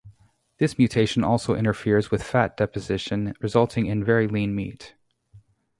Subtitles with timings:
[0.57, 4.95] This mutation also interferes with fat deposition, resulting in very lean meat.